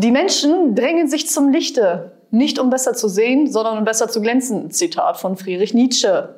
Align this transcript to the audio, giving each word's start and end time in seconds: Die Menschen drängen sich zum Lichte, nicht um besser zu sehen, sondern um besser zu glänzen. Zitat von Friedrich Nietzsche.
Die 0.00 0.12
Menschen 0.12 0.76
drängen 0.76 1.08
sich 1.08 1.28
zum 1.28 1.50
Lichte, 1.50 2.12
nicht 2.30 2.60
um 2.60 2.70
besser 2.70 2.94
zu 2.94 3.08
sehen, 3.08 3.50
sondern 3.50 3.78
um 3.78 3.84
besser 3.84 4.08
zu 4.08 4.20
glänzen. 4.20 4.70
Zitat 4.70 5.18
von 5.18 5.36
Friedrich 5.36 5.74
Nietzsche. 5.74 6.36